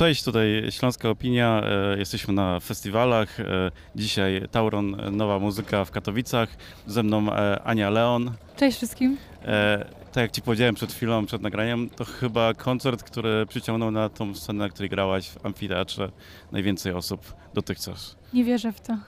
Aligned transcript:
cześć, 0.00 0.24
tutaj 0.24 0.66
Śląska 0.70 1.08
Opinia. 1.08 1.62
E, 1.64 1.98
jesteśmy 1.98 2.34
na 2.34 2.60
festiwalach. 2.60 3.40
E, 3.40 3.70
dzisiaj 3.94 4.42
Tauron, 4.50 4.96
nowa 5.16 5.38
muzyka 5.38 5.84
w 5.84 5.90
Katowicach. 5.90 6.56
Ze 6.86 7.02
mną 7.02 7.32
e, 7.32 7.62
Ania 7.62 7.90
Leon. 7.90 8.32
Cześć 8.56 8.76
wszystkim. 8.76 9.16
Tak 10.12 10.22
jak 10.22 10.30
ci 10.30 10.42
powiedziałem 10.42 10.74
przed 10.74 10.92
chwilą, 10.92 11.26
przed 11.26 11.42
nagraniem, 11.42 11.90
to 11.90 12.04
chyba 12.04 12.54
koncert, 12.54 13.02
który 13.02 13.46
przyciągnął 13.46 13.90
na 13.90 14.08
tą 14.08 14.34
scenę, 14.34 14.58
na 14.58 14.68
której 14.68 14.90
grałaś 14.90 15.28
w 15.28 15.46
amfiteatrze 15.46 16.10
najwięcej 16.52 16.92
osób 16.92 17.34
dotychczas. 17.54 18.16
Nie 18.32 18.44
wierzę 18.44 18.72
w 18.72 18.80
to. 18.80 18.98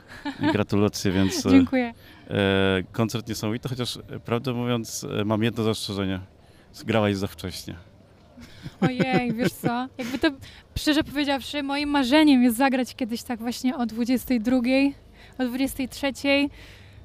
Gratulacje, 0.53 1.13
więc... 1.19 1.47
Dziękuję. 1.47 1.95
Koncert 2.93 3.29
niesamowity, 3.29 3.69
chociaż 3.69 3.99
prawdę 4.25 4.53
mówiąc 4.53 5.07
mam 5.25 5.43
jedno 5.43 5.65
zastrzeżenie. 5.65 6.21
Grałaś 6.85 7.17
za 7.17 7.27
wcześnie. 7.27 7.92
Ojej, 8.83 9.33
wiesz 9.33 9.53
co? 9.53 9.89
Jakby 9.99 10.19
to, 10.19 10.31
szczerze 10.79 11.05
powiedziawszy, 11.05 11.63
moim 11.63 11.89
marzeniem 11.89 12.43
jest 12.43 12.57
zagrać 12.57 12.95
kiedyś 12.95 13.23
tak 13.23 13.39
właśnie 13.39 13.77
o 13.77 13.87
22, 13.87 14.57
o 15.39 15.45
23. 15.45 16.13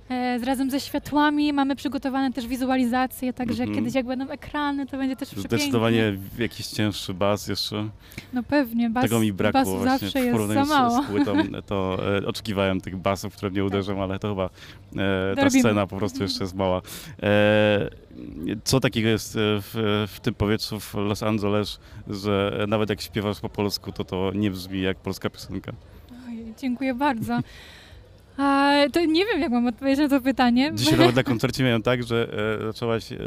E, 0.09 0.37
razem 0.37 0.71
ze 0.71 0.79
światłami 0.79 1.53
mamy 1.53 1.75
przygotowane 1.75 2.33
też 2.33 2.47
wizualizacje, 2.47 3.33
także 3.33 3.63
mm 3.63 3.75
-hmm. 3.75 3.77
kiedyś 3.77 3.95
jak 3.95 4.05
będą 4.05 4.29
ekrany, 4.29 4.85
to 4.85 4.97
będzie 4.97 5.15
też 5.15 5.29
przepięknie. 5.29 5.57
Zdecydowanie 5.57 6.17
jakiś 6.39 6.67
cięższy 6.67 7.13
bas 7.13 7.47
jeszcze. 7.47 7.89
No 8.33 8.43
pewnie, 8.43 8.89
bas, 8.89 9.03
Tego 9.03 9.19
mi 9.19 9.33
brakło 9.33 9.61
basu 9.61 9.77
właśnie 9.77 9.99
zawsze 9.99 10.19
jest 10.19 10.47
za 10.53 10.65
mało. 10.65 11.03
Z, 11.03 11.05
płytą, 11.05 11.37
to 11.67 11.97
e, 12.17 12.27
oczekiwałem 12.27 12.81
tych 12.81 12.97
basów, 12.97 13.35
które 13.35 13.51
mnie 13.51 13.65
uderzą, 13.65 14.03
ale 14.03 14.19
to 14.19 14.29
chyba 14.29 14.49
e, 14.95 15.35
ta 15.35 15.49
scena 15.49 15.87
po 15.87 15.97
prostu 15.97 16.23
jeszcze 16.23 16.43
jest 16.43 16.55
mała. 16.55 16.81
E, 17.23 17.89
co 18.63 18.79
takiego 18.79 19.09
jest 19.09 19.35
e, 19.35 19.39
w, 19.39 20.05
w 20.15 20.19
tym 20.19 20.33
powietrzu 20.33 20.79
w 20.79 20.93
Los 20.93 21.23
Angeles, 21.23 21.79
że 22.09 22.65
nawet 22.67 22.89
jak 22.89 23.01
śpiewasz 23.01 23.39
po 23.39 23.49
polsku, 23.49 23.91
to 23.91 24.03
to 24.03 24.31
nie 24.35 24.51
brzmi 24.51 24.81
jak 24.81 24.97
polska 24.97 25.29
piosenka? 25.29 25.71
Oj, 26.27 26.53
dziękuję 26.57 26.93
bardzo. 26.93 27.39
A, 28.37 28.73
to 28.93 29.05
nie 29.05 29.25
wiem, 29.25 29.41
jak 29.41 29.51
mam 29.51 29.67
odpowiedzieć 29.67 29.99
na 29.99 30.09
to 30.09 30.21
pytanie. 30.21 30.71
Dzisiaj 30.73 30.99
nawet 30.99 31.15
na 31.15 31.23
koncercie 31.23 31.63
miałem 31.63 31.83
tak, 31.83 32.03
że 32.03 32.27
e, 32.61 32.65
zaczęłaś 32.65 33.11
e, 33.11 33.17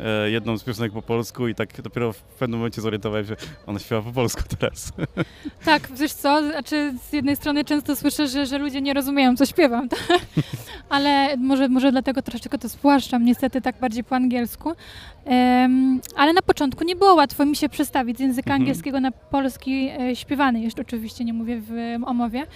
e, 0.00 0.30
jedną 0.30 0.58
z 0.58 0.64
piosenek 0.64 0.92
po 0.92 1.02
polsku 1.02 1.48
i 1.48 1.54
tak 1.54 1.82
dopiero 1.82 2.12
w 2.12 2.22
pewnym 2.22 2.58
momencie 2.58 2.80
zorientowałem 2.80 3.26
się, 3.26 3.36
ona 3.66 3.78
śpiewa 3.78 4.02
po 4.02 4.12
polsku 4.12 4.42
teraz. 4.58 4.92
Tak, 5.64 5.88
wiesz 5.96 6.12
co, 6.12 6.42
znaczy 6.50 6.94
z 7.08 7.12
jednej 7.12 7.36
strony 7.36 7.64
często 7.64 7.96
słyszę, 7.96 8.28
że, 8.28 8.46
że 8.46 8.58
ludzie 8.58 8.80
nie 8.80 8.94
rozumieją, 8.94 9.36
co 9.36 9.46
śpiewam, 9.46 9.88
tak? 9.88 10.00
Ale 10.90 11.36
może, 11.36 11.68
może 11.68 11.92
dlatego 11.92 12.22
troszeczkę 12.22 12.58
to 12.58 12.68
spłaszczam, 12.68 13.24
niestety 13.24 13.60
tak 13.60 13.76
bardziej 13.80 14.04
po 14.04 14.16
angielsku. 14.16 14.72
Um, 15.24 16.00
ale 16.16 16.32
na 16.32 16.42
początku 16.42 16.84
nie 16.84 16.96
było 16.96 17.14
łatwo 17.14 17.46
mi 17.46 17.56
się 17.56 17.68
przestawić 17.68 18.16
z 18.16 18.20
języka 18.20 18.50
mhm. 18.50 18.62
angielskiego 18.62 19.00
na 19.00 19.10
polski 19.10 19.90
e, 20.00 20.16
śpiewany, 20.16 20.60
jeszcze 20.60 20.82
oczywiście 20.82 21.24
nie 21.24 21.32
mówię 21.32 21.60
w 21.60 21.96
omowie, 22.06 22.46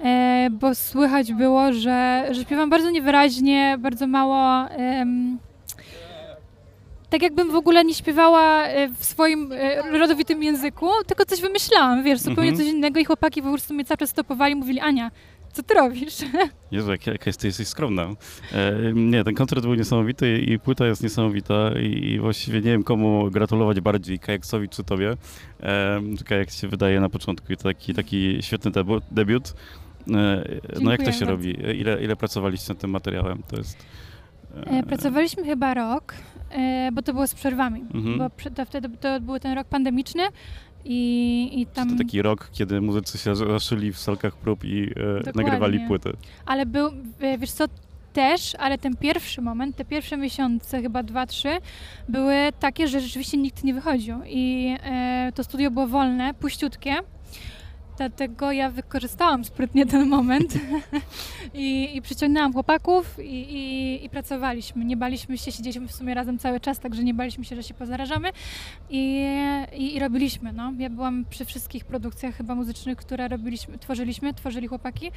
e, 0.00 0.48
bo 0.50 0.74
słychać 0.74 1.32
było, 1.32 1.72
że, 1.72 2.28
że 2.30 2.42
śpiewam 2.42 2.70
bardzo 2.70 2.90
niewyraźnie, 2.90 3.76
bardzo 3.78 4.06
mało 4.06 4.68
tak 7.10 7.22
jakbym 7.22 7.50
w 7.50 7.54
ogóle 7.54 7.84
nie 7.84 7.94
śpiewała 7.94 8.64
e, 8.64 8.88
w 8.88 9.04
swoim 9.04 9.52
e, 9.52 9.98
rodowitym 9.98 10.42
języku, 10.42 10.88
tylko 11.06 11.24
coś 11.24 11.40
wymyślałam, 11.40 12.02
wiesz, 12.02 12.18
zupełnie 12.18 12.50
mhm. 12.50 12.56
coś 12.56 12.74
innego 12.74 13.00
i 13.00 13.04
chłopaki 13.04 13.42
po 13.42 13.48
prostu 13.48 13.74
mnie 13.74 13.84
cały 13.84 13.98
czas 13.98 14.10
stopowali 14.10 14.52
i 14.52 14.56
mówili, 14.56 14.80
Ania, 14.80 15.10
co 15.56 15.62
ty 15.62 15.74
robisz? 15.74 16.14
Jezu, 16.70 16.90
jak, 16.90 17.06
jak 17.06 17.26
jesteś, 17.26 17.44
jesteś 17.44 17.68
skromna. 17.68 18.02
E, 18.52 18.92
nie, 18.94 19.24
ten 19.24 19.34
koncert 19.34 19.62
był 19.62 19.74
niesamowity 19.74 20.38
i 20.38 20.58
płyta 20.58 20.86
jest 20.86 21.02
niesamowita 21.02 21.70
i, 21.80 22.12
i 22.12 22.18
właściwie 22.18 22.60
nie 22.60 22.70
wiem 22.70 22.82
komu 22.82 23.30
gratulować 23.30 23.80
bardziej, 23.80 24.18
Kajaksowi 24.18 24.68
czy 24.68 24.84
tobie. 24.84 25.16
E, 25.62 26.00
Kajak 26.24 26.50
się 26.50 26.68
wydaje 26.68 27.00
na 27.00 27.08
początku 27.08 27.56
taki, 27.56 27.94
taki 27.94 28.38
świetny 28.40 28.70
debiut. 28.70 29.04
debiut. 29.10 29.54
E, 30.14 30.44
no 30.80 30.92
jak 30.92 31.02
to 31.02 31.12
się 31.12 31.26
bardzo. 31.26 31.26
robi? 31.26 31.80
Ile, 31.80 32.02
ile 32.02 32.16
pracowaliście 32.16 32.72
nad 32.72 32.78
tym 32.78 32.90
materiałem? 32.90 33.42
To 33.48 33.56
jest... 33.56 33.86
E, 34.66 34.82
pracowaliśmy 34.82 35.44
chyba 35.44 35.74
rok, 35.74 36.14
e, 36.50 36.90
bo 36.92 37.02
to 37.02 37.12
było 37.12 37.26
z 37.26 37.34
przerwami, 37.34 37.80
mhm. 37.94 38.18
bo 38.18 38.30
to 38.54 38.64
wtedy 38.64 38.88
to 39.00 39.20
był 39.20 39.38
ten 39.38 39.52
rok 39.52 39.66
pandemiczny 39.66 40.22
i, 40.88 41.60
i 41.60 41.66
tam... 41.66 41.90
to 41.90 41.96
taki 41.96 42.22
rok, 42.22 42.48
kiedy 42.52 42.80
muzycy 42.80 43.18
się 43.18 43.36
zaszyli 43.36 43.92
w 43.92 43.98
salkach 43.98 44.36
prób 44.36 44.64
i 44.64 44.90
e, 45.26 45.32
nagrywali 45.34 45.80
płyty. 45.80 46.12
Ale 46.46 46.66
był, 46.66 46.90
wiesz 47.38 47.50
co, 47.50 47.64
też, 48.12 48.54
ale 48.54 48.78
ten 48.78 48.96
pierwszy 48.96 49.42
moment, 49.42 49.76
te 49.76 49.84
pierwsze 49.84 50.16
miesiące, 50.16 50.82
chyba 50.82 51.02
dwa, 51.02 51.26
trzy, 51.26 51.58
były 52.08 52.34
takie, 52.60 52.88
że 52.88 53.00
rzeczywiście 53.00 53.36
nikt 53.36 53.64
nie 53.64 53.74
wychodził. 53.74 54.16
I 54.26 54.76
e, 54.84 55.32
to 55.34 55.44
studio 55.44 55.70
było 55.70 55.86
wolne, 55.86 56.34
puściutkie 56.34 56.94
Dlatego 57.96 58.52
ja 58.52 58.70
wykorzystałam 58.70 59.44
sprytnie 59.44 59.86
ten 59.86 60.08
moment 60.08 60.54
I, 61.54 61.96
i 61.96 62.02
przyciągnęłam 62.02 62.52
chłopaków 62.52 63.18
i, 63.18 63.54
i, 63.54 64.04
i, 64.04 64.10
pracowaliśmy. 64.10 64.84
Nie 64.84 64.96
baliśmy 64.96 65.38
się, 65.38 65.52
siedzieliśmy 65.52 65.88
w 65.88 65.92
sumie 65.92 66.14
razem 66.14 66.38
cały 66.38 66.60
czas, 66.60 66.78
także 66.78 67.04
nie 67.04 67.14
baliśmy 67.14 67.44
się, 67.44 67.56
że 67.56 67.62
się 67.62 67.74
pozarażamy 67.74 68.30
i, 68.90 69.26
i, 69.72 69.98
robiliśmy. 69.98 70.52
No. 70.52 70.72
Ja 70.78 70.90
byłam 70.90 71.24
przy 71.30 71.44
wszystkich 71.44 71.84
produkcjach 71.84 72.34
chyba 72.34 72.54
muzycznych, 72.54 72.98
które 72.98 73.28
robiliśmy, 73.28 73.78
tworzyliśmy, 73.78 74.34
tworzyli 74.34 74.66
chłopaki 74.66 75.10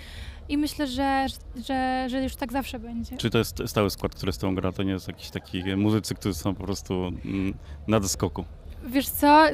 i 0.50 0.58
myślę, 0.58 0.88
że, 0.88 1.26
że, 1.68 2.08
że 2.10 2.24
już 2.24 2.36
tak 2.36 2.52
zawsze 2.52 2.80
będzie. 2.80 3.18
Czy 3.18 3.30
to 3.30 3.38
jest 3.38 3.62
stały 3.66 3.90
skład, 3.90 4.16
który 4.16 4.32
z 4.32 4.38
tą 4.38 4.56
gra, 4.56 4.72
to 4.72 4.84
nie 4.84 4.92
jest 4.92 5.08
jakiś 5.08 5.30
taki 5.30 5.64
muzycy, 5.76 6.16
którzy 6.16 6.36
są 6.36 6.56
po 6.56 6.64
prostu 6.64 7.08
mm, 7.26 7.54
na 7.88 8.00
doskoku? 8.00 8.46
Wiesz 8.88 9.10
co, 9.10 9.46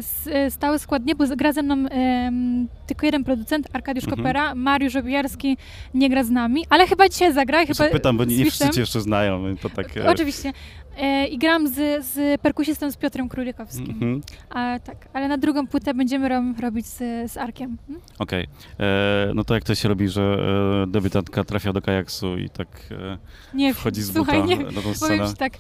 stały 0.50 0.80
skład 0.80 1.06
nie, 1.06 1.16
bo 1.16 1.26
gra 1.28 1.54
ze 1.54 1.64
mną 1.64 1.76
um, 1.76 2.68
tylko 2.88 3.06
jeden 3.06 3.24
producent, 3.24 3.68
Arkadiusz 3.74 4.04
mhm. 4.04 4.18
Kopera, 4.18 4.56
Mariusz 4.56 4.96
Obijarski 4.96 5.58
nie 5.94 6.10
gra 6.10 6.24
z 6.24 6.30
nami, 6.30 6.66
ale 6.70 6.88
chyba 6.88 7.10
dzisiaj 7.10 7.34
zagra. 7.34 7.66
Chyba 7.66 7.90
pytam, 7.90 8.18
bo 8.18 8.26
nie, 8.26 8.38
nie 8.38 8.46
wszyscy 8.46 8.70
cię 8.70 8.82
jeszcze 8.82 9.02
znają. 9.02 9.58
To 9.62 9.70
tak, 9.70 9.98
e... 9.98 10.10
Oczywiście. 10.10 10.54
E, 10.98 11.28
I 11.28 11.38
gram 11.38 11.68
z, 11.68 12.06
z 12.06 12.42
perkusistą, 12.42 12.92
z 12.92 12.98
Piotrem 12.98 13.30
Królikowskim. 13.30 13.90
Mhm. 13.90 14.22
A, 14.50 14.80
tak, 14.80 14.98
ale 15.14 15.28
na 15.28 15.38
drugą 15.38 15.68
płytę 15.68 15.94
będziemy 15.94 16.30
ro 16.30 16.44
robić 16.60 16.86
z, 16.86 16.98
z 17.32 17.38
Arkiem. 17.38 17.78
Hmm? 17.88 18.04
Okej. 18.20 18.48
Okay. 18.76 18.88
E, 18.88 19.32
no 19.36 19.44
to 19.44 19.54
jak 19.54 19.64
to 19.64 19.76
się 19.76 19.90
robi, 19.90 20.10
że 20.10 20.38
e, 20.84 20.88
debiutantka 20.88 21.44
trafia 21.44 21.74
do 21.74 21.82
kajaksu 21.82 22.38
i 22.38 22.50
tak 22.50 22.68
e, 22.92 23.18
nie, 23.54 23.74
wchodzi 23.74 24.02
z 24.02 24.14
słuchaj, 24.14 24.42
buta 24.42 24.56
nie, 24.56 24.64
na 24.64 24.82
tą 24.82 24.94
scenę? 24.94 25.18
Powiem 25.18 25.36
tak, 25.36 25.54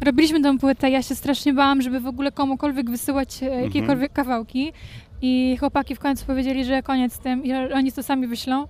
robiliśmy 0.00 0.42
tą 0.42 0.58
płytę, 0.58 0.90
ja 0.90 1.02
się 1.02 1.14
strasznie 1.14 1.52
bałam, 1.54 1.82
żeby 1.82 2.00
w 2.00 2.06
ogóle 2.06 2.32
komukolwiek 2.32 2.90
wysyłać 2.90 3.42
e, 3.42 3.46
mhm. 3.46 3.64
jakiekolwiek 3.64 4.12
kawałki 4.12 4.72
i 5.22 5.56
chłopaki 5.60 5.94
w 5.94 5.98
końcu 5.98 6.26
powiedzieli, 6.26 6.64
że 6.64 6.82
koniec 6.82 7.12
z 7.12 7.18
tym 7.18 7.44
i 7.44 7.52
oni 7.52 7.92
to 7.92 8.02
sami 8.02 8.26
wyślą. 8.26 8.66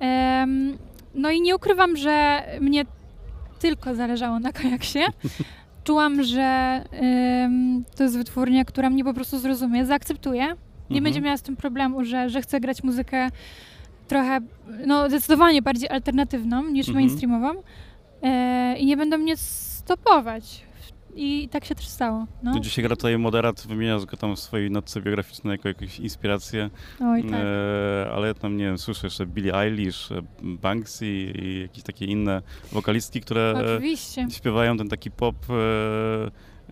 Um, 0.00 0.78
no 1.14 1.30
i 1.30 1.40
nie 1.40 1.56
ukrywam, 1.56 1.96
że 1.96 2.42
mnie 2.60 2.84
tylko 3.58 3.94
zależało 3.94 4.38
na 4.38 4.52
kajaksie. 4.52 5.00
Czułam, 5.84 6.22
że 6.22 6.80
um, 7.00 7.84
to 7.96 8.02
jest 8.02 8.16
wytwórnia, 8.16 8.64
która 8.64 8.90
mnie 8.90 9.04
po 9.04 9.14
prostu 9.14 9.38
zrozumie, 9.38 9.86
zaakceptuje. 9.86 10.44
Nie 10.90 10.98
mhm. 10.98 11.04
będzie 11.04 11.20
miała 11.20 11.36
z 11.36 11.42
tym 11.42 11.56
problemu, 11.56 12.04
że, 12.04 12.30
że 12.30 12.42
chcę 12.42 12.60
grać 12.60 12.82
muzykę 12.82 13.30
trochę, 14.08 14.40
no 14.86 15.08
zdecydowanie 15.08 15.62
bardziej 15.62 15.88
alternatywną 15.88 16.64
niż 16.64 16.88
mhm. 16.88 17.04
mainstreamową. 17.04 17.62
E, 18.22 18.76
I 18.78 18.86
nie 18.86 18.96
będą 18.96 19.18
mnie 19.18 19.36
stopować. 19.80 20.70
I 21.14 21.48
tak 21.48 21.64
się 21.64 21.74
też 21.74 21.88
stało. 21.88 22.26
No. 22.42 22.52
no 22.54 22.60
dzisiaj 22.60 22.84
gra 22.84 22.96
tutaj 22.96 23.18
moderat, 23.18 23.66
wymieniasz 23.66 24.04
go 24.04 24.16
tam 24.16 24.36
w 24.36 24.38
swojej 24.38 24.70
notce 24.70 25.00
biograficznej 25.00 25.52
jako 25.52 25.68
jakąś 25.68 25.98
inspirację. 25.98 26.70
Oj, 27.00 27.22
tak. 27.22 27.32
E, 27.32 28.10
ale 28.14 28.28
ja 28.28 28.34
tam, 28.34 28.56
nie 28.56 28.64
wiem, 28.64 28.78
słyszę 28.78 29.06
jeszcze 29.06 29.26
Billie 29.26 29.54
Eilish, 29.54 30.12
e, 30.12 30.22
Banksy 30.42 31.06
i 31.06 31.60
jakieś 31.62 31.82
takie 31.82 32.04
inne 32.06 32.42
wokalistki, 32.72 33.20
które 33.20 33.54
Oczywiście. 33.76 34.26
śpiewają 34.30 34.76
ten 34.76 34.88
taki 34.88 35.10
pop 35.10 35.36
e, 35.50 35.54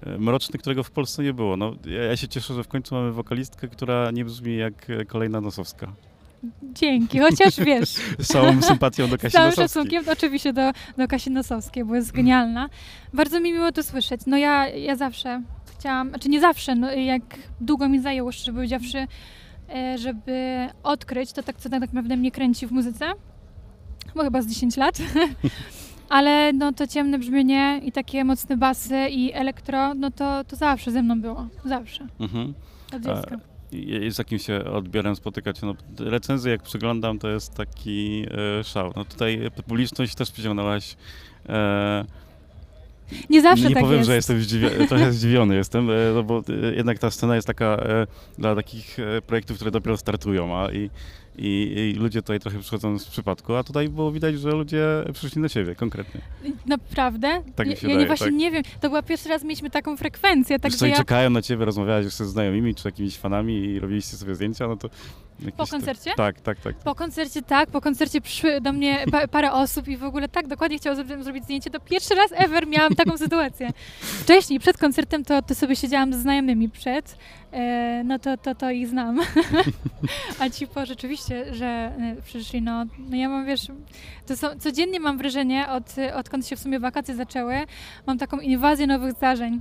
e, 0.07 0.19
mroczny, 0.19 0.59
którego 0.59 0.83
w 0.83 0.91
Polsce 0.91 1.23
nie 1.23 1.35
było. 1.35 1.57
No, 1.57 1.75
ja, 1.87 2.03
ja, 2.03 2.17
się 2.17 2.29
cieszę, 2.29 2.55
że 2.55 2.65
w 2.65 2.69
końcu 2.69 2.95
mamy 2.95 3.13
wokalistkę, 3.13 3.69
która 3.69 4.11
nie 4.11 4.25
brzmi 4.25 4.57
jak 4.57 4.87
kolejna 5.07 5.41
Nosowska. 5.41 5.93
Dzięki, 6.63 7.19
chociaż 7.19 7.61
wiesz. 7.61 7.91
Z 8.19 8.27
całą 8.27 8.63
sympatią 8.63 9.09
do 9.09 9.19
Kasi 9.19 9.31
Z 9.31 9.33
całym 9.33 9.53
szacunkiem 9.53 10.05
oczywiście 10.13 10.53
do, 10.53 10.73
do 10.97 11.09
Kasi 11.09 11.31
Nosowskiej, 11.31 11.85
bo 11.85 11.95
jest 11.95 12.13
genialna. 12.13 12.69
Bardzo 13.15 13.41
mi 13.41 13.53
miło 13.53 13.73
to 13.73 13.83
słyszeć. 13.83 14.21
No 14.27 14.37
ja, 14.37 14.69
ja 14.69 14.97
zawsze 14.97 15.43
chciałam, 15.79 16.09
znaczy 16.09 16.29
nie 16.29 16.41
zawsze, 16.41 16.75
no 16.75 16.93
jak 16.93 17.23
długo 17.61 17.89
mi 17.89 18.01
zajęło, 18.01 18.33
szczerze 18.33 18.53
powiedziawszy, 18.53 19.07
e, 19.75 19.99
żeby 19.99 20.67
odkryć 20.83 21.33
to, 21.33 21.43
tak, 21.43 21.57
co 21.57 21.69
tak 21.69 21.81
naprawdę 21.93 22.17
mnie 22.17 22.31
kręci 22.31 22.67
w 22.67 22.73
muzyce, 22.73 23.13
bo 24.15 24.23
chyba 24.23 24.43
z 24.43 24.47
10 24.47 24.77
lat. 24.77 24.99
Ale 26.09 26.53
no 26.53 26.73
to 26.73 26.87
ciemne 26.87 27.19
brzmienie 27.19 27.81
i 27.85 27.93
takie 27.93 28.25
mocne 28.25 28.57
basy 28.57 29.09
i 29.11 29.33
elektro, 29.33 29.95
no 29.95 30.11
to, 30.11 30.45
to 30.45 30.57
zawsze 30.57 30.91
ze 30.91 31.03
mną 31.03 31.21
było. 31.21 31.47
Zawsze. 31.65 32.07
Mhm. 32.21 32.55
Od 32.97 33.03
dziecka 33.03 33.39
z 34.09 34.19
jakim 34.19 34.39
się 34.39 34.65
odbiorem 34.65 35.17
spotykacie? 35.17 35.67
No, 35.67 35.75
recenzje, 35.99 36.53
jak 36.53 36.63
przyglądam, 36.63 37.19
to 37.19 37.29
jest 37.29 37.55
taki 37.55 38.27
e, 38.61 38.65
szał. 38.65 38.93
No 38.97 39.05
tutaj 39.05 39.51
publiczność 39.67 40.15
też 40.15 40.31
przyciągnęłaś. 40.31 40.97
E, 41.49 42.05
Nie 43.31 43.43
zawsze 43.43 43.69
nie 43.69 43.75
tak 43.75 43.83
powiem, 43.83 43.99
jest. 43.99 44.07
że 44.07 44.15
jestem 44.15 44.41
zdziwiony, 44.41 44.87
trochę 44.89 45.13
zdziwiony 45.13 45.57
jestem, 45.57 45.91
e, 45.91 45.95
no 46.15 46.23
bo 46.23 46.43
e, 46.49 46.75
jednak 46.75 46.99
ta 46.99 47.11
scena 47.11 47.35
jest 47.35 47.47
taka 47.47 47.67
e, 47.67 48.07
dla 48.39 48.55
takich 48.55 48.97
projektów, 49.27 49.57
które 49.57 49.71
dopiero 49.71 49.97
startują, 49.97 50.57
a 50.57 50.73
i, 50.73 50.91
i, 51.39 51.93
i 51.97 51.99
ludzie 51.99 52.23
tutaj 52.23 52.41
trochę 52.41 52.59
przychodzą 52.59 52.99
z 52.99 53.05
przypadku, 53.05 53.55
a 53.55 53.65
tutaj 53.65 53.89
było 53.89 54.13
widać, 54.13 54.41
że 54.41 54.51
ludzie 54.51 54.87
przyszli 55.13 55.43
na 55.43 55.49
siebie 55.49 55.75
konkretnie. 55.75 56.21
Naprawdę? 56.67 57.43
Tak 57.57 57.67
mi 57.67 57.73
ja, 57.73 57.81
się 57.81 57.87
ja 57.87 57.95
nie 57.95 57.99
wydaje, 57.99 58.07
właśnie 58.07 58.27
tak. 58.27 58.35
nie 58.35 58.51
wiem. 58.51 58.63
To 58.81 58.89
była 58.89 59.03
pierwszy 59.03 59.29
raz 59.29 59.43
mieliśmy 59.43 59.71
taką 59.71 59.97
frekwencję, 59.97 60.59
Tak 60.59 60.73
także 60.73 60.89
i 60.89 60.91
ja 60.91 60.97
czekają 60.97 61.31
na 61.31 61.43
ciebie, 61.43 61.65
rozmawiałeś 61.65 62.05
już 62.05 62.15
ze 62.15 62.27
znajomymi 62.27 62.75
czy 62.75 62.89
jakimiś 62.89 63.17
fanami 63.17 63.65
i 63.65 63.81
robiliście 63.81 64.17
sobie 64.17 64.35
zdjęcia, 64.35 64.69
no 64.69 64.77
to... 64.77 64.91
po 65.57 65.67
koncercie? 65.67 66.11
Tak, 66.17 66.41
tak, 66.41 66.61
tak. 66.61 66.77
Po 66.77 66.95
koncercie 66.95 67.43
tak, 67.43 67.71
po 67.71 67.81
koncercie 67.81 68.21
przyszły 68.21 68.61
do 68.61 68.73
mnie 68.73 69.05
pa 69.11 69.29
parę 69.29 69.53
osób 69.53 69.89
i 69.89 69.97
w 69.97 70.05
ogóle 70.05 70.29
tak 70.29 70.49
dokładnie 70.49 70.79
chciało 70.79 70.97
ze 70.97 71.23
zrobić 71.23 71.45
zdjęcie. 71.45 71.71
To 71.71 71.81
pierwszy 71.81 72.15
raz 72.15 72.31
ever 72.35 72.67
miałam 72.67 72.95
taką 72.95 73.19
sytuację. 73.27 73.71
Wcześniej, 74.01 74.61
przed 74.61 74.79
koncertem, 74.79 75.25
to, 75.25 75.43
to 75.43 75.55
sobie 75.55 75.77
siedziałam 75.77 76.13
ze 76.13 76.21
znajomymi 76.21 76.69
przed, 76.69 77.19
e, 77.53 78.03
no 78.05 78.19
to, 78.19 78.37
to, 78.37 78.55
to 78.55 78.71
ich 78.71 78.89
znam. 78.89 79.21
A 80.41 80.51
ci 80.51 80.67
po 80.67 80.87
rzeczywiście, 80.87 81.55
że 81.55 81.67
e, 81.67 82.17
przyszli, 82.25 82.63
no, 82.63 82.85
no 82.99 83.17
ja 83.17 83.29
mam, 83.29 83.47
wiesz, 83.47 83.67
to 84.27 84.37
są, 84.37 84.49
codziennie 84.59 85.01
mam 85.01 85.19
wrażenie, 85.19 85.69
od, 85.69 85.97
odkąd 86.15 86.47
się 86.47 86.57
w 86.57 86.61
sumie 86.61 86.81
wakacje 86.81 87.15
zaczęły, 87.15 87.55
mam 88.07 88.19
taką 88.19 88.39
inwazję 88.39 88.87
nowych 88.87 89.13
zdarzeń 89.13 89.61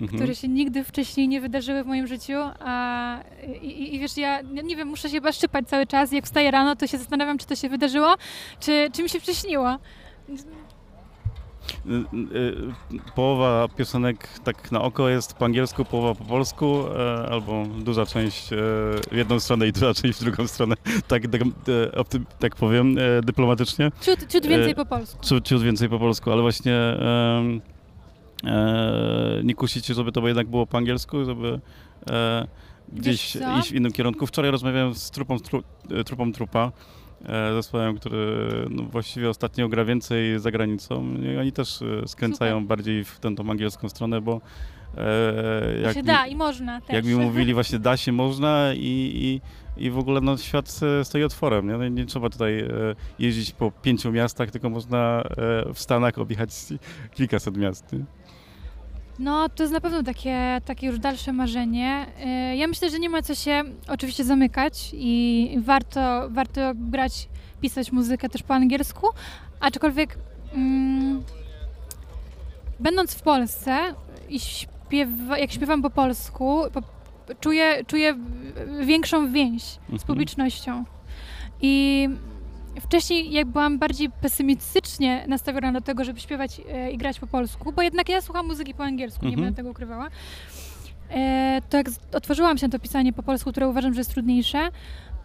Mhm. 0.00 0.18
które 0.18 0.34
się 0.34 0.48
nigdy 0.48 0.84
wcześniej 0.84 1.28
nie 1.28 1.40
wydarzyły 1.40 1.84
w 1.84 1.86
moim 1.86 2.06
życiu, 2.06 2.34
a 2.60 3.18
i, 3.62 3.94
i, 3.94 3.98
wiesz, 3.98 4.16
ja 4.16 4.40
nie 4.42 4.76
wiem, 4.76 4.88
muszę 4.88 5.08
się 5.08 5.14
chyba 5.14 5.32
szczypać 5.32 5.68
cały 5.68 5.86
czas, 5.86 6.12
jak 6.12 6.24
wstaję 6.24 6.50
rano, 6.50 6.76
to 6.76 6.86
się 6.86 6.98
zastanawiam, 6.98 7.38
czy 7.38 7.46
to 7.46 7.56
się 7.56 7.68
wydarzyło, 7.68 8.14
czy, 8.60 8.90
czy 8.92 9.02
mi 9.02 9.08
się 9.08 9.20
przyśniło. 9.20 9.78
Y, 11.86 12.36
y, 12.36 12.72
Połowa 13.14 13.68
piosenek 13.76 14.28
tak 14.44 14.72
na 14.72 14.82
oko 14.82 15.08
jest 15.08 15.34
po 15.34 15.44
angielsku, 15.44 15.84
połowa 15.84 16.14
po 16.14 16.24
polsku, 16.24 16.84
e, 16.98 17.28
albo 17.30 17.66
duża 17.78 18.06
część 18.06 18.52
e, 18.52 18.56
w 19.12 19.16
jedną 19.16 19.40
stronę 19.40 19.68
i 19.68 19.72
duża 19.72 19.94
część 19.94 20.18
w 20.18 20.24
drugą 20.24 20.46
stronę, 20.46 20.74
tak, 21.08 21.22
tak, 21.26 21.40
e, 21.42 21.46
tak 22.38 22.56
powiem 22.56 22.96
dyplomatycznie. 23.22 23.90
Ciut, 24.00 24.32
ciut 24.32 24.46
więcej 24.46 24.74
po 24.74 24.86
polsku. 24.86 25.26
Ciut, 25.26 25.48
ciut 25.48 25.62
więcej 25.62 25.88
po 25.88 25.98
polsku, 25.98 26.32
ale 26.32 26.42
właśnie 26.42 26.96
nie 29.44 29.54
kusicie, 29.54 29.94
żeby 29.94 30.12
to 30.12 30.28
jednak 30.28 30.46
było 30.46 30.66
po 30.66 30.78
angielsku, 30.78 31.24
żeby 31.24 31.60
e, 32.10 32.46
gdzieś 32.92 33.36
iść 33.36 33.70
w 33.70 33.74
innym 33.74 33.92
kierunku. 33.92 34.26
Wczoraj 34.26 34.50
rozmawiałem 34.50 34.94
z 34.94 35.10
trupą, 35.10 35.38
tru, 35.38 35.62
e, 35.90 36.04
trupą 36.04 36.32
trupa, 36.32 36.72
e, 37.26 37.54
zespołem, 37.54 37.96
który 37.96 38.48
no, 38.70 38.82
właściwie 38.82 39.30
ostatnio 39.30 39.68
gra 39.68 39.84
więcej 39.84 40.40
za 40.40 40.50
granicą 40.50 41.14
i 41.14 41.36
oni 41.36 41.52
też 41.52 41.82
e, 41.82 42.08
skręcają 42.08 42.54
Super. 42.54 42.68
bardziej 42.68 43.04
w 43.04 43.20
tę 43.20 43.34
tą 43.34 43.50
angielską 43.50 43.88
stronę, 43.88 44.20
bo 44.20 44.40
e, 44.96 45.80
jak 45.82 45.94
się 45.94 46.00
mi- 46.00 46.06
da 46.06 46.26
i 46.26 46.36
można 46.36 46.80
też. 46.80 46.94
jak 46.94 47.04
mi 47.04 47.14
mówili, 47.14 47.54
właśnie 47.54 47.78
da 47.78 47.96
się, 47.96 48.12
można 48.12 48.72
i, 48.74 49.40
i, 49.76 49.84
i 49.86 49.90
w 49.90 49.98
ogóle 49.98 50.20
no, 50.20 50.36
świat 50.36 50.80
e, 51.00 51.04
stoi 51.04 51.22
otworem. 51.24 51.66
Nie, 51.68 51.76
No, 51.76 51.88
nie 51.88 52.06
trzeba 52.06 52.30
tutaj 52.30 52.60
e, 52.60 52.68
jeździć 53.18 53.52
po 53.52 53.70
pięciu 53.70 54.12
miastach, 54.12 54.50
tylko 54.50 54.70
można 54.70 55.22
e, 55.68 55.72
w 55.72 55.78
Stanach 55.80 56.18
objechać 56.18 56.50
kilkaset 57.14 57.56
miast. 57.56 57.92
Nie? 57.92 58.04
No, 59.18 59.48
to 59.48 59.62
jest 59.62 59.72
na 59.72 59.80
pewno 59.80 60.02
takie, 60.02 60.60
takie 60.64 60.86
już 60.86 60.98
dalsze 60.98 61.32
marzenie. 61.32 62.06
Ja 62.56 62.66
myślę, 62.66 62.90
że 62.90 62.98
nie 62.98 63.10
ma 63.10 63.22
co 63.22 63.34
się 63.34 63.62
oczywiście 63.88 64.24
zamykać 64.24 64.90
i 64.94 65.58
warto, 65.64 66.28
warto 66.30 66.60
grać, 66.74 67.28
pisać 67.60 67.92
muzykę 67.92 68.28
też 68.28 68.42
po 68.42 68.54
angielsku, 68.54 69.06
aczkolwiek 69.60 70.18
mm, 70.54 71.22
będąc 72.80 73.14
w 73.14 73.22
Polsce 73.22 73.78
i 74.28 74.40
śpiewa, 74.86 75.38
jak 75.38 75.52
śpiewam 75.52 75.82
po 75.82 75.90
polsku, 75.90 76.60
po, 76.72 76.80
czuję, 77.40 77.84
czuję 77.86 78.14
większą 78.80 79.32
więź 79.32 79.62
z 79.62 79.78
Mhm. 79.80 79.98
publicznością. 80.06 80.84
I 81.60 82.08
wcześniej 82.80 83.32
jak 83.32 83.46
byłam 83.46 83.78
bardziej 83.78 84.10
pesymistycznie 84.10 85.24
nastawiona 85.28 85.72
do 85.72 85.80
tego, 85.80 86.04
żeby 86.04 86.20
śpiewać 86.20 86.60
e, 86.72 86.90
i 86.90 86.98
grać 86.98 87.20
po 87.20 87.26
polsku, 87.26 87.72
bo 87.72 87.82
jednak 87.82 88.08
ja 88.08 88.20
słucham 88.20 88.46
muzyki 88.46 88.74
po 88.74 88.84
angielsku, 88.84 89.24
nie 89.24 89.30
Mhm. 89.30 89.44
będę 89.46 89.56
tego 89.56 89.70
ukrywała, 89.70 90.08
e, 91.10 91.60
to 91.70 91.76
jak 91.76 91.86
otworzyłam 92.12 92.58
się 92.58 92.66
na 92.66 92.72
to 92.72 92.78
pisanie 92.78 93.12
po 93.12 93.22
polsku, 93.22 93.50
które 93.50 93.68
uważam, 93.68 93.94
że 93.94 94.00
jest 94.00 94.10
trudniejsze, 94.10 94.68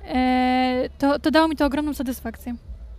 e, 0.07 0.89
to, 0.97 1.19
to 1.19 1.31
dało 1.31 1.47
mi 1.47 1.55
to 1.55 1.65
ogromną 1.65 1.93
satysfakcję. 1.93 2.55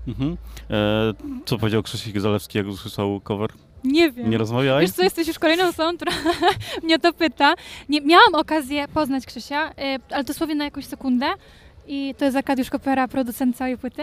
Mhm. 0.08 0.36
E, 0.70 1.12
co 1.44 1.58
powiedział 1.58 1.82
Krzysiek 1.82 2.20
Zalewski, 2.20 2.58
jak 2.58 2.66
usłyszał 2.66 3.20
cover? 3.20 3.50
Nie 3.84 4.12
wiem. 4.12 4.30
Nie 4.30 4.38
rozmawiałeś? 4.38 4.86
Wiesz 4.86 4.96
co, 4.96 5.02
jesteś 5.02 5.28
już 5.28 5.38
kolejną 5.38 5.68
osobą, 5.68 5.96
która 5.96 6.12
mnie 6.84 6.98
to 6.98 7.12
pyta. 7.12 7.54
Nie, 7.88 8.00
miałam 8.00 8.34
okazję 8.34 8.88
poznać 8.88 9.26
Krzysia, 9.26 9.70
e, 9.78 9.98
ale 10.10 10.24
dosłownie 10.24 10.54
na 10.54 10.64
jakąś 10.64 10.86
sekundę. 10.86 11.26
I 11.86 12.14
to 12.18 12.24
jest 12.24 12.36
Arkadiusz 12.36 12.70
Kopera, 12.70 13.08
producent 13.08 13.56
całej 13.56 13.78
płyty. 13.78 14.02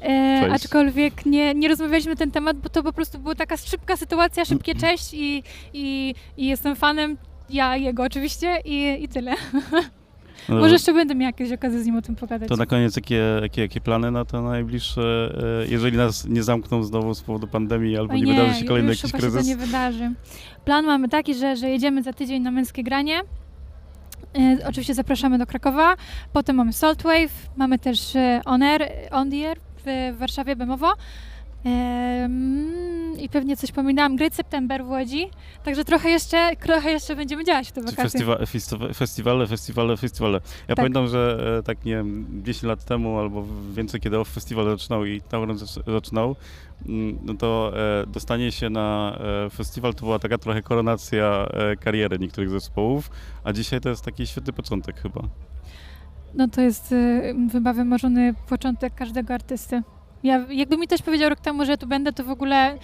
E, 0.00 0.40
Cześć. 0.40 0.64
aczkolwiek 0.64 1.26
nie, 1.26 1.54
nie 1.54 1.68
rozmawialiśmy 1.68 2.12
na 2.12 2.16
ten 2.16 2.30
temat, 2.30 2.56
bo 2.56 2.68
to 2.68 2.82
po 2.82 2.92
prostu 2.92 3.18
była 3.18 3.34
taka 3.34 3.56
szybka 3.56 3.96
sytuacja, 3.96 4.44
szybkie 4.44 4.74
cześć 4.74 5.14
i, 5.14 5.42
i, 5.72 6.14
i 6.36 6.46
jestem 6.46 6.76
fanem, 6.76 7.16
ja 7.50 7.76
jego 7.76 8.02
oczywiście 8.02 8.58
i, 8.64 9.04
i 9.04 9.08
tyle. 9.08 9.34
No 10.50 10.60
Może 10.60 10.72
jeszcze 10.72 10.92
będę 10.92 11.14
miała 11.14 11.28
jakieś 11.28 11.52
okazję 11.52 11.82
z 11.82 11.86
nim 11.86 11.96
o 11.96 12.02
tym 12.02 12.16
pogadać. 12.16 12.48
To 12.48 12.56
na 12.56 12.66
koniec, 12.66 12.96
jakie, 12.96 13.22
jakie, 13.42 13.62
jakie 13.62 13.80
plany 13.80 14.10
na 14.10 14.24
to 14.24 14.42
najbliższe, 14.42 15.34
e, 15.64 15.70
jeżeli 15.70 15.96
nas 15.96 16.24
nie 16.28 16.42
zamkną 16.42 16.82
znowu 16.82 17.14
z 17.14 17.22
powodu 17.22 17.46
pandemii, 17.46 17.96
albo 17.96 18.14
Oj 18.14 18.22
nie, 18.22 18.32
wydarzy 18.34 18.60
się 18.60 18.64
kolejny 18.64 18.88
jakiś 18.88 19.12
kryzys? 19.12 19.42
to 19.42 19.48
nie 19.48 19.56
wydarzy. 19.56 20.12
Plan 20.64 20.86
mamy 20.86 21.08
taki, 21.08 21.34
że, 21.34 21.56
że 21.56 21.70
jedziemy 21.70 22.02
za 22.02 22.12
tydzień 22.12 22.42
na 22.42 22.50
męskie 22.50 22.82
granie. 22.82 23.20
E, 24.38 24.58
oczywiście 24.68 24.94
zapraszamy 24.94 25.38
do 25.38 25.46
Krakowa. 25.46 25.96
Potem 26.32 26.56
mamy 26.56 26.72
Saltwave, 26.72 27.50
mamy 27.56 27.78
też 27.78 28.16
e, 28.16 28.40
On 28.44 28.62
Air, 28.62 28.88
On 29.10 29.30
The 29.30 29.48
Air 29.48 29.58
w, 29.76 30.14
w 30.14 30.18
Warszawie, 30.18 30.56
Bemowo. 30.56 30.92
I 33.18 33.28
pewnie 33.28 33.56
coś 33.56 33.72
pominęłam. 33.72 34.16
Great 34.16 34.34
September 34.34 34.84
w 34.84 34.88
Łodzi. 34.88 35.30
Także 35.64 35.84
trochę 35.84 36.10
jeszcze, 36.10 36.50
trochę 36.60 36.90
jeszcze 36.90 37.16
będziemy 37.16 37.44
działać 37.44 37.68
w 37.68 37.72
te 37.72 37.80
Czy 37.80 37.86
wakacje. 37.86 38.02
festiwa, 38.04 38.36
festiwa, 38.46 38.92
festiwale, 38.92 39.46
festiwale, 39.46 39.96
festiwale. 39.96 40.34
Ja 40.34 40.66
Tak. 40.66 40.76
pamiętam, 40.76 41.08
że 41.08 41.54
e, 41.58 41.62
tak 41.62 41.84
nie 41.84 41.92
wiem, 41.96 42.26
10 42.44 42.62
lat 42.62 42.84
temu 42.84 43.18
albo 43.18 43.44
więcej, 43.74 44.00
kiedy 44.00 44.18
OFF 44.18 44.32
festiwal 44.32 44.64
zaczynał 44.64 45.04
i 45.04 45.20
Tauron 45.20 45.56
zac- 45.56 45.92
zaczynał, 45.92 46.36
mm, 46.88 47.18
no 47.24 47.34
to 47.34 47.72
e, 48.02 48.06
dostanie 48.06 48.52
się 48.52 48.70
na 48.70 49.18
e, 49.46 49.50
festiwal 49.50 49.94
to 49.94 50.00
była 50.04 50.18
taka 50.18 50.38
trochę 50.38 50.62
koronacja 50.62 51.48
kariery 51.80 52.18
niektórych 52.18 52.50
zespołów, 52.50 53.10
a 53.44 53.52
dzisiaj 53.52 53.80
to 53.80 53.88
jest 53.88 54.04
taki 54.04 54.26
świetny 54.26 54.52
początek 54.52 55.00
chyba. 55.00 55.20
No 56.34 56.48
to 56.48 56.60
jest 56.60 56.92
y, 56.92 57.34
chyba 57.52 57.72
wymarzony 57.72 58.34
początek 58.48 58.94
każdego 58.94 59.34
artysty. 59.34 59.82
Ja, 60.22 60.46
jakby 60.50 60.76
mi 60.76 60.86
ktoś 60.86 61.02
powiedział 61.02 61.28
rok 61.30 61.40
temu, 61.40 61.64
że 61.64 61.78
tu 61.78 61.86
będę, 61.86 62.12
to 62.12 62.24
w 62.24 62.30
ogóle 62.30 62.78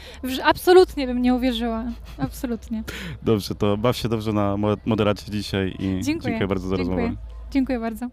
absolutnie 0.45 1.07
bym 1.07 1.23
nie 1.23 1.35
uwierzyła. 1.35 1.85
Absolutnie. 2.19 2.83
Dobrze, 3.23 3.55
to 3.55 3.77
baw 3.77 3.97
się 3.97 4.09
dobrze 4.09 4.33
na 4.33 4.57
mo- 4.57 4.77
moderacie 4.87 5.31
dzisiaj 5.33 5.69
i 5.79 6.03
Dziękuję. 6.03 6.21
dziękuję 6.33 6.49
bardzo 6.49 6.69
za 6.69 6.77
Dziękuję. 6.77 6.97
rozmowę. 7.07 7.23
Dziękuję 7.51 7.81
bardzo. 7.81 8.07